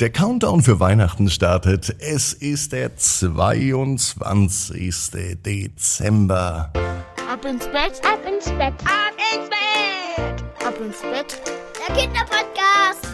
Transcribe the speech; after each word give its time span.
Der 0.00 0.10
Countdown 0.10 0.60
für 0.60 0.80
Weihnachten 0.80 1.30
startet. 1.30 1.94
Es 2.00 2.32
ist 2.32 2.72
der 2.72 2.96
22. 2.96 4.92
Dezember. 5.46 6.72
Ab 7.30 7.44
ins 7.44 7.64
Bett, 7.66 8.02
ab 8.02 8.18
ins 8.26 8.46
Bett, 8.46 8.74
ab 8.82 9.14
ins 9.32 9.48
Bett, 9.48 10.42
ab 10.66 10.74
ins 10.84 11.00
Bett. 11.00 11.40
Der 11.78 11.94
Kinderpodcast. 11.94 13.06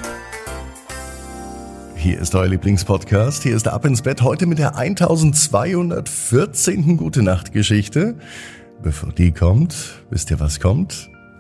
Hier 1.97 2.19
ist 2.19 2.35
euer 2.35 2.49
Lieblingspodcast. 2.49 3.43
Hier 3.43 3.57
ist 3.57 3.69
Ab 3.69 3.85
ins 3.85 4.01
Bett 4.01 4.23
heute 4.23 4.47
mit 4.47 4.59
der 4.59 4.75
1214. 4.75 6.97
Gute 6.97 7.23
Nacht 7.23 7.53
Geschichte. 7.53 8.19
Bevor 8.83 9.13
die 9.13 9.33
kommt, 9.33 10.01
wisst 10.09 10.31
ihr 10.31 10.41
was 10.41 10.61
kommt? 10.61 11.10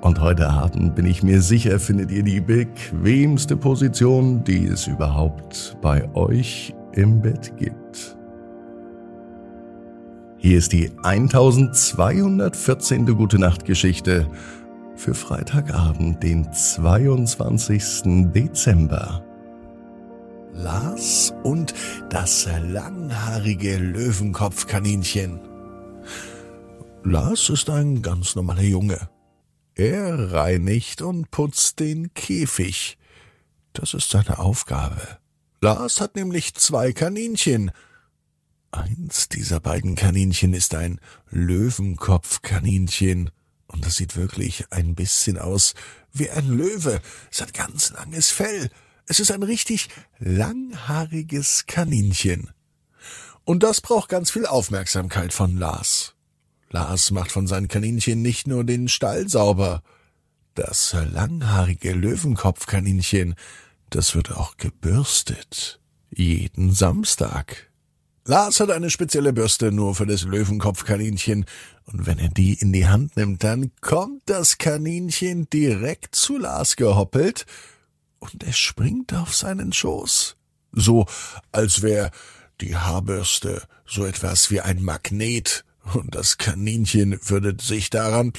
Und 0.00 0.20
heute 0.20 0.48
Abend 0.48 0.94
bin 0.94 1.06
ich 1.06 1.24
mir 1.24 1.42
sicher, 1.42 1.80
findet 1.80 2.12
ihr 2.12 2.22
die 2.22 2.40
bequemste 2.40 3.56
Position, 3.56 4.44
die 4.44 4.66
es 4.66 4.86
überhaupt 4.86 5.76
bei 5.82 6.08
euch 6.14 6.72
im 6.92 7.20
Bett 7.20 7.56
gibt. 7.56 8.16
Hier 10.36 10.58
ist 10.58 10.72
die 10.72 10.92
1214. 11.02 13.06
Gute 13.06 13.40
Nacht 13.40 13.64
Geschichte 13.64 14.28
für 14.94 15.14
Freitagabend, 15.14 16.22
den 16.22 16.52
22. 16.52 18.30
Dezember. 18.32 19.24
Lars 20.52 21.34
und 21.42 21.74
das 22.08 22.48
langhaarige 22.70 23.78
Löwenkopfkaninchen. 23.78 25.40
Lars 27.02 27.50
ist 27.50 27.68
ein 27.68 28.00
ganz 28.00 28.36
normaler 28.36 28.62
Junge. 28.62 29.08
Er 29.78 30.32
reinigt 30.32 31.02
und 31.02 31.30
putzt 31.30 31.78
den 31.78 32.12
Käfig. 32.12 32.98
Das 33.72 33.94
ist 33.94 34.10
seine 34.10 34.40
Aufgabe. 34.40 35.18
Lars 35.60 36.00
hat 36.00 36.16
nämlich 36.16 36.54
zwei 36.54 36.92
Kaninchen. 36.92 37.70
Eins 38.72 39.28
dieser 39.28 39.60
beiden 39.60 39.94
Kaninchen 39.94 40.52
ist 40.52 40.74
ein 40.74 41.00
Löwenkopfkaninchen. 41.30 43.30
Und 43.68 43.86
das 43.86 43.94
sieht 43.94 44.16
wirklich 44.16 44.64
ein 44.70 44.96
bisschen 44.96 45.38
aus 45.38 45.74
wie 46.12 46.28
ein 46.28 46.48
Löwe. 46.48 47.00
Es 47.30 47.40
hat 47.40 47.54
ganz 47.54 47.90
langes 47.90 48.32
Fell. 48.32 48.70
Es 49.06 49.20
ist 49.20 49.30
ein 49.30 49.44
richtig 49.44 49.90
langhaariges 50.18 51.66
Kaninchen. 51.68 52.50
Und 53.44 53.62
das 53.62 53.80
braucht 53.80 54.08
ganz 54.08 54.32
viel 54.32 54.44
Aufmerksamkeit 54.44 55.32
von 55.32 55.56
Lars. 55.56 56.16
Lars 56.70 57.10
macht 57.10 57.32
von 57.32 57.46
seinen 57.46 57.68
Kaninchen 57.68 58.22
nicht 58.22 58.46
nur 58.46 58.64
den 58.64 58.88
Stall 58.88 59.28
sauber. 59.28 59.82
Das 60.54 60.94
langhaarige 61.12 61.92
Löwenkopfkaninchen, 61.92 63.34
das 63.90 64.14
wird 64.14 64.32
auch 64.32 64.56
gebürstet. 64.56 65.80
Jeden 66.10 66.72
Samstag. 66.72 67.70
Lars 68.24 68.60
hat 68.60 68.70
eine 68.70 68.90
spezielle 68.90 69.32
Bürste 69.32 69.72
nur 69.72 69.94
für 69.94 70.04
das 70.04 70.24
Löwenkopfkaninchen, 70.24 71.46
und 71.86 72.06
wenn 72.06 72.18
er 72.18 72.28
die 72.28 72.52
in 72.52 72.74
die 72.74 72.86
Hand 72.86 73.16
nimmt, 73.16 73.42
dann 73.42 73.70
kommt 73.80 74.20
das 74.26 74.58
Kaninchen 74.58 75.48
direkt 75.48 76.14
zu 76.14 76.36
Lars 76.36 76.76
gehoppelt, 76.76 77.46
und 78.18 78.44
er 78.44 78.52
springt 78.52 79.14
auf 79.14 79.34
seinen 79.34 79.72
Schoß. 79.72 80.36
So, 80.72 81.06
als 81.52 81.80
wär 81.80 82.10
die 82.60 82.76
Haarbürste 82.76 83.62
so 83.86 84.04
etwas 84.04 84.50
wie 84.50 84.60
ein 84.60 84.82
Magnet 84.82 85.64
und 85.94 86.14
das 86.14 86.38
Kaninchen 86.38 87.18
würde 87.28 87.56
sich 87.60 87.90
daran 87.90 88.32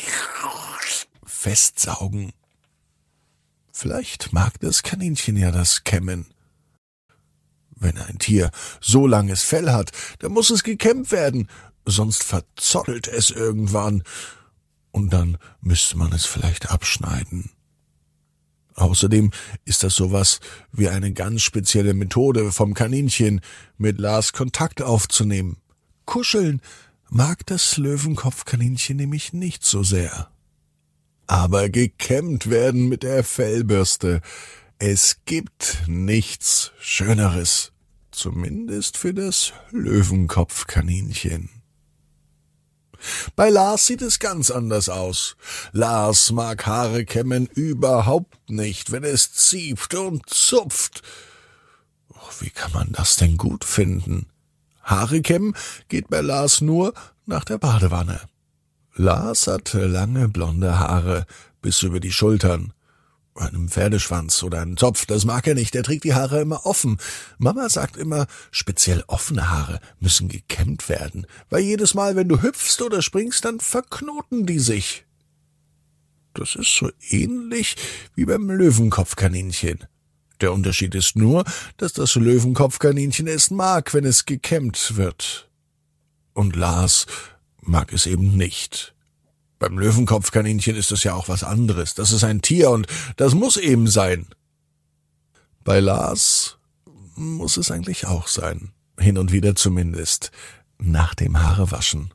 festsaugen. 1.26 2.34
Vielleicht 3.72 4.34
mag 4.34 4.60
das 4.60 4.84
Kaninchen 4.84 5.38
ja 5.38 5.52
das 5.52 5.84
Kämmen. 5.84 6.26
Wenn 7.76 7.98
ein 7.98 8.20
Tier 8.20 8.52
so 8.82 9.08
langes 9.08 9.44
Fell 9.44 9.72
hat, 9.72 9.92
dann 10.20 10.34
muss 10.34 10.50
es 10.50 10.64
gekämmt 10.64 11.12
werden, 11.12 11.48
sonst 11.86 12.24
verzottelt 12.24 13.08
es 13.08 13.30
irgendwann, 13.30 14.04
und 14.92 15.14
dann 15.14 15.38
müsste 15.62 15.98
man 15.98 16.12
es 16.14 16.26
vielleicht 16.26 16.72
abschneiden. 16.72 17.52
Außerdem 18.76 19.32
ist 19.66 19.84
das 19.84 19.96
sowas 19.96 20.40
wie 20.72 20.90
eine 20.90 21.14
ganz 21.14 21.42
spezielle 21.42 21.94
Methode 21.94 22.52
vom 22.52 22.74
Kaninchen, 22.74 23.42
mit 23.78 24.00
Lars 24.00 24.34
Kontakt 24.34 24.82
aufzunehmen. 24.82 25.58
Kuscheln 26.06 26.62
mag 27.10 27.46
das 27.46 27.78
Löwenkopfkaninchen 27.78 28.98
nämlich 28.98 29.34
nicht 29.34 29.64
so 29.64 29.84
sehr. 29.84 30.30
Aber 31.28 31.70
gekämmt 31.70 32.50
werden 32.50 32.90
mit 32.90 33.04
der 33.04 33.24
Fellbürste. 33.24 34.22
Es 34.80 35.18
gibt 35.26 35.84
nichts 35.88 36.72
Schöneres. 36.80 37.72
Zumindest 38.12 38.98
für 38.98 39.14
das 39.14 39.54
Löwenkopfkaninchen. 39.72 41.50
Bei 43.36 43.50
Lars 43.50 43.86
sieht 43.86 44.02
es 44.02 44.20
ganz 44.20 44.52
anders 44.52 44.90
aus. 44.90 45.38
Lars 45.72 46.32
mag 46.32 46.66
Haare 46.66 47.06
kämmen 47.06 47.48
überhaupt 47.48 48.50
nicht, 48.50 48.92
wenn 48.92 49.04
es 49.04 49.32
zieht 49.32 49.94
und 49.94 50.28
zupft. 50.30 51.02
Wie 52.40 52.50
kann 52.50 52.72
man 52.74 52.92
das 52.92 53.16
denn 53.16 53.38
gut 53.38 53.64
finden? 53.64 54.28
Haare 54.84 55.22
kämmen 55.22 55.56
geht 55.88 56.10
bei 56.10 56.22
Lars 56.22 56.62
nur 56.62 56.94
nach 57.26 57.44
der 57.44 57.58
Badewanne. 57.58 58.22
Lars 58.96 59.48
hat 59.48 59.74
lange 59.74 60.28
blonde 60.28 60.80
Haare 60.80 61.26
bis 61.62 61.84
über 61.84 62.00
die 62.00 62.12
Schultern. 62.12 62.74
Einem 63.36 63.70
Pferdeschwanz 63.70 64.44
oder 64.44 64.62
einen 64.62 64.76
Zopf, 64.76 65.06
das 65.06 65.24
mag 65.24 65.48
er 65.48 65.56
nicht, 65.56 65.74
er 65.74 65.84
trägt 65.84 66.04
die 66.04 66.14
Haare 66.14 66.42
immer 66.42 66.66
offen. 66.66 66.98
Mama 67.38 67.70
sagt 67.70 67.96
immer, 67.96 68.28
speziell 68.52 69.04
offene 69.08 69.50
Haare 69.50 69.80
müssen 70.02 70.28
gekämmt 70.28 70.90
werden, 70.90 71.26
weil 71.50 71.62
jedes 71.62 71.94
Mal, 71.94 72.18
wenn 72.18 72.28
du 72.28 72.42
hüpfst 72.42 72.82
oder 72.82 73.02
springst, 73.02 73.46
dann 73.46 73.62
verknoten 73.62 74.46
die 74.46 74.60
sich. 74.60 75.06
Das 76.34 76.56
ist 76.56 76.76
so 76.76 76.90
ähnlich 77.10 77.78
wie 78.16 78.26
beim 78.26 78.50
Löwenkopfkaninchen. 78.50 79.86
Der 80.42 80.54
Unterschied 80.54 80.96
ist 80.96 81.16
nur, 81.16 81.44
dass 81.78 81.94
das 81.94 82.16
Löwenkopfkaninchen 82.16 83.28
es 83.28 83.52
mag, 83.52 83.94
wenn 83.94 84.06
es 84.06 84.26
gekämmt 84.26 84.96
wird. 84.96 85.50
Und 86.34 86.56
Lars 86.56 87.06
mag 87.62 87.92
es 87.92 88.06
eben 88.06 88.38
nicht. 88.38 88.96
Beim 89.60 89.78
Löwenkopfkaninchen 89.78 90.76
ist 90.76 90.92
es 90.92 91.04
ja 91.04 91.14
auch 91.14 91.28
was 91.28 91.44
anderes. 91.44 91.94
Das 91.94 92.14
ist 92.14 92.24
ein 92.24 92.42
Tier 92.42 92.70
und 92.70 92.88
das 93.18 93.34
muss 93.34 93.58
eben 93.58 93.88
sein. 93.88 94.28
Bei 95.66 95.82
Lars 95.82 96.58
muss 97.16 97.58
es 97.58 97.70
eigentlich 97.70 98.08
auch 98.08 98.28
sein. 98.28 98.72
Hin 98.98 99.18
und 99.18 99.34
wieder 99.34 99.56
zumindest. 99.56 100.32
Nach 100.78 101.14
dem 101.14 101.42
Haarewaschen. 101.42 102.14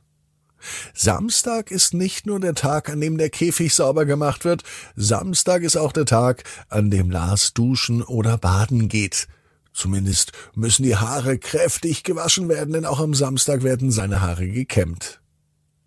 Samstag 0.93 1.71
ist 1.71 1.93
nicht 1.93 2.25
nur 2.25 2.39
der 2.39 2.55
Tag, 2.55 2.89
an 2.89 3.01
dem 3.01 3.17
der 3.17 3.29
Käfig 3.29 3.73
sauber 3.73 4.05
gemacht 4.05 4.45
wird, 4.45 4.63
Samstag 4.95 5.63
ist 5.63 5.77
auch 5.77 5.91
der 5.91 6.05
Tag, 6.05 6.43
an 6.69 6.89
dem 6.89 7.11
Lars 7.11 7.53
duschen 7.53 8.01
oder 8.01 8.37
baden 8.37 8.87
geht. 8.89 9.27
Zumindest 9.73 10.31
müssen 10.53 10.83
die 10.83 10.95
Haare 10.95 11.37
kräftig 11.37 12.03
gewaschen 12.03 12.47
werden, 12.47 12.73
denn 12.73 12.85
auch 12.85 12.99
am 12.99 13.13
Samstag 13.13 13.63
werden 13.63 13.91
seine 13.91 14.21
Haare 14.21 14.47
gekämmt. 14.47 15.21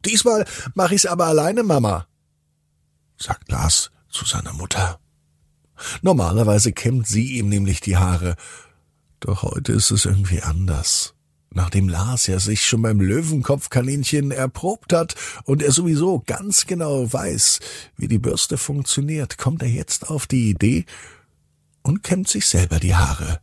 Diesmal 0.05 0.45
mach 0.75 0.91
ich's 0.91 1.07
aber 1.07 1.27
alleine, 1.27 1.63
Mama, 1.63 2.07
sagt 3.17 3.51
Lars 3.51 3.91
zu 4.11 4.25
seiner 4.25 4.53
Mutter. 4.53 5.01
Normalerweise 6.03 6.73
kämmt 6.73 7.07
sie 7.07 7.39
ihm 7.39 7.49
nämlich 7.49 7.81
die 7.81 7.97
Haare, 7.97 8.37
doch 9.21 9.43
heute 9.43 9.73
ist 9.73 9.91
es 9.91 10.05
irgendwie 10.05 10.43
anders. 10.43 11.15
Nachdem 11.51 11.89
Lars 11.89 12.27
ja 12.27 12.39
sich 12.39 12.67
schon 12.67 12.83
beim 12.83 13.01
Löwenkopfkaninchen 13.01 14.31
erprobt 14.31 14.93
hat 14.93 15.15
und 15.45 15.63
er 15.63 15.73
sowieso 15.73 16.23
ganz 16.27 16.67
genau 16.67 17.11
weiß, 17.11 17.61
wie 17.97 18.09
die 18.09 18.19
Bürste 18.19 18.59
funktioniert, 18.59 19.39
kommt 19.39 19.63
er 19.63 19.69
jetzt 19.69 20.11
auf 20.11 20.27
die 20.27 20.51
Idee 20.51 20.85
und 21.83 22.03
kämmt 22.03 22.29
sich 22.29 22.47
selber 22.47 22.79
die 22.79 22.95
Haare. 22.95 23.41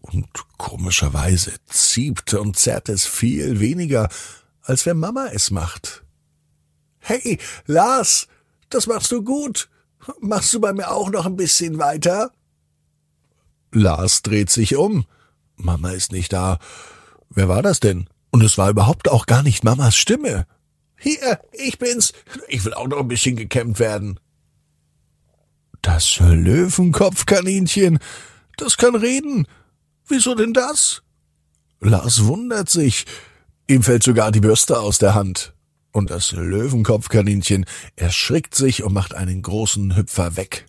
Und 0.00 0.26
komischerweise 0.58 1.52
zieht 1.66 2.34
und 2.34 2.56
zerrt 2.56 2.88
es 2.88 3.06
viel 3.06 3.60
weniger, 3.60 4.08
als 4.62 4.84
wenn 4.84 4.98
Mama 4.98 5.28
es 5.32 5.50
macht. 5.50 6.04
Hey, 6.98 7.38
Lars, 7.66 8.26
das 8.68 8.86
machst 8.86 9.12
du 9.12 9.22
gut. 9.22 9.68
Machst 10.20 10.52
du 10.54 10.60
bei 10.60 10.72
mir 10.72 10.90
auch 10.90 11.10
noch 11.10 11.26
ein 11.26 11.36
bisschen 11.36 11.78
weiter? 11.78 12.32
Lars 13.72 14.22
dreht 14.22 14.50
sich 14.50 14.76
um. 14.76 15.06
Mama 15.64 15.90
ist 15.90 16.12
nicht 16.12 16.32
da. 16.32 16.58
Wer 17.28 17.48
war 17.48 17.62
das 17.62 17.80
denn? 17.80 18.08
Und 18.30 18.42
es 18.42 18.58
war 18.58 18.70
überhaupt 18.70 19.10
auch 19.10 19.26
gar 19.26 19.42
nicht 19.42 19.64
Mamas 19.64 19.96
Stimme. 19.96 20.46
Hier, 20.98 21.40
ich 21.52 21.78
bin's. 21.78 22.12
Ich 22.48 22.64
will 22.64 22.74
auch 22.74 22.86
noch 22.86 22.98
ein 22.98 23.08
bisschen 23.08 23.36
gekämmt 23.36 23.78
werden. 23.78 24.20
Das 25.82 26.18
Löwenkopfkaninchen, 26.18 27.98
das 28.58 28.76
kann 28.76 28.94
reden. 28.94 29.46
Wieso 30.06 30.34
denn 30.34 30.52
das? 30.52 31.02
Lars 31.80 32.24
wundert 32.24 32.68
sich. 32.68 33.06
Ihm 33.66 33.82
fällt 33.82 34.02
sogar 34.02 34.30
die 34.30 34.40
Bürste 34.40 34.78
aus 34.78 34.98
der 34.98 35.14
Hand. 35.14 35.54
Und 35.92 36.10
das 36.10 36.32
Löwenkopfkaninchen 36.32 37.64
erschrickt 37.96 38.54
sich 38.54 38.82
und 38.82 38.92
macht 38.92 39.14
einen 39.14 39.42
großen 39.42 39.96
Hüpfer 39.96 40.36
weg. 40.36 40.66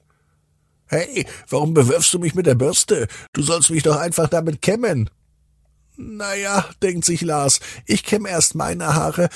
Hey, 0.91 1.25
warum 1.47 1.73
bewirfst 1.73 2.13
du 2.13 2.19
mich 2.19 2.35
mit 2.35 2.45
der 2.45 2.55
Bürste? 2.55 3.07
Du 3.31 3.41
sollst 3.41 3.69
mich 3.69 3.81
doch 3.81 3.95
einfach 3.95 4.27
damit 4.27 4.61
kämmen. 4.61 5.09
Naja, 5.95 6.65
denkt 6.83 7.05
sich 7.05 7.21
Lars, 7.21 7.61
ich 7.85 8.03
kämme 8.03 8.27
erst 8.27 8.55
meine 8.55 8.93
Haare 8.93 9.29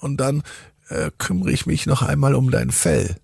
und 0.00 0.18
dann 0.18 0.42
äh, 0.90 1.10
kümmere 1.16 1.52
ich 1.52 1.64
mich 1.64 1.86
noch 1.86 2.02
einmal 2.02 2.34
um 2.34 2.50
dein 2.50 2.70
Fell. 2.70 3.16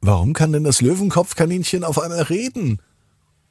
Warum 0.00 0.32
kann 0.32 0.52
denn 0.52 0.62
das 0.62 0.80
Löwenkopfkaninchen 0.80 1.82
auf 1.82 1.98
einmal 1.98 2.22
reden? 2.22 2.80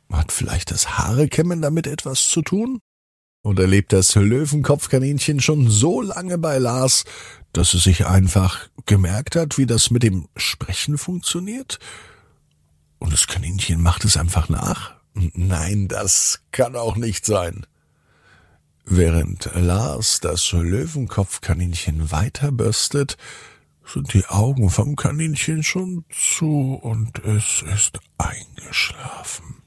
Hat 0.10 0.32
vielleicht 0.32 0.72
das 0.72 0.98
Haarekämmen 0.98 1.62
damit 1.62 1.88
etwas 1.88 2.26
zu 2.30 2.42
tun? 2.42 2.80
Oder 3.44 3.68
lebt 3.68 3.92
das 3.92 4.16
Löwenkopfkaninchen 4.16 5.42
schon 5.42 5.70
so 5.70 6.02
lange 6.02 6.38
bei 6.38 6.58
Lars, 6.58 7.04
dass 7.52 7.74
es 7.74 7.84
sich 7.84 8.06
einfach 8.06 8.70
gemerkt 8.86 9.36
hat, 9.36 9.58
wie 9.58 9.66
das 9.66 9.92
mit 9.92 10.04
dem 10.04 10.30
Sprechen 10.38 10.98
funktioniert? 10.98 11.80
Und 13.00 13.14
das 13.14 13.28
Kaninchen 13.28 13.82
macht 13.82 14.06
es 14.06 14.18
einfach 14.18 14.50
nach? 14.50 14.96
Nein, 15.14 15.88
das 15.88 16.42
kann 16.52 16.76
auch 16.76 16.96
nicht 16.96 17.26
sein. 17.26 17.66
Während 18.86 19.50
Lars 19.54 20.20
das 20.20 20.52
Löwenkopfkaninchen 20.52 22.12
weiterbürstet, 22.12 23.18
sind 23.86 24.14
die 24.14 24.26
Augen 24.28 24.70
vom 24.70 24.96
Kaninchen 24.96 25.64
schon 25.64 26.06
zu 26.10 26.74
und 26.82 27.20
es 27.20 27.64
ist 27.74 28.00
eingeschlafen. 28.18 29.62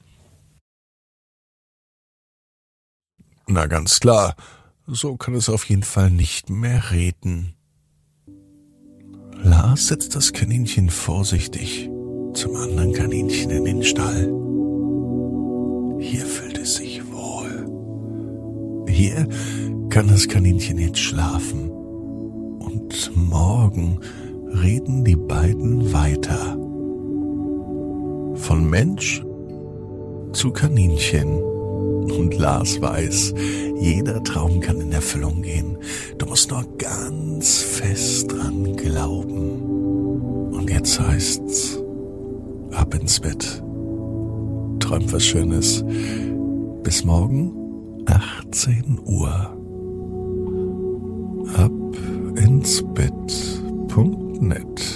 Na 3.47 3.65
ganz 3.67 3.99
klar, 3.99 4.35
so 4.87 5.17
kann 5.17 5.35
es 5.35 5.49
auf 5.49 5.65
jeden 5.65 5.83
Fall 5.83 6.09
nicht 6.09 6.49
mehr 6.49 6.91
reden. 6.91 7.55
Lars 9.35 9.87
setzt 9.87 10.15
das 10.15 10.31
Kaninchen 10.31 10.89
vorsichtig 10.89 11.89
zum 12.33 12.55
anderen 12.55 12.93
Kaninchen 12.93 13.51
in 13.51 13.65
den 13.65 13.83
Stall. 13.83 14.31
Hier 15.99 16.25
fühlt 16.25 16.57
es 16.57 16.75
sich 16.75 17.01
wohl. 17.11 17.65
Hier 18.87 19.27
kann 19.89 20.07
das 20.07 20.27
Kaninchen 20.27 20.77
jetzt 20.77 20.99
schlafen. 20.99 21.69
Und 21.69 23.11
morgen 23.15 23.99
reden 24.61 25.03
die 25.03 25.15
beiden 25.15 25.93
weiter. 25.93 26.57
Von 28.35 28.69
Mensch 28.69 29.23
zu 30.33 30.51
Kaninchen. 30.51 31.41
Und 31.41 32.37
Lars 32.37 32.81
weiß, 32.81 33.33
jeder 33.79 34.23
Traum 34.23 34.59
kann 34.59 34.81
in 34.81 34.91
Erfüllung 34.91 35.41
gehen. 35.41 35.77
Du 36.17 36.25
musst 36.25 36.51
nur 36.51 36.65
ganz 36.77 37.59
fest 37.59 38.31
dran 38.31 38.75
glauben. 38.75 40.51
Und 40.51 40.69
jetzt 40.69 40.99
heißt's, 40.99 41.82
ab 42.75 42.93
ins 42.93 43.19
Bett. 43.19 43.63
Träumt 44.79 45.13
was 45.13 45.25
Schönes. 45.25 45.83
Bis 46.83 47.05
morgen, 47.05 47.53
18 48.05 48.99
Uhr. 49.05 49.57
Ab 51.55 51.71
ins 52.35 52.83
Bett.net 52.93 54.92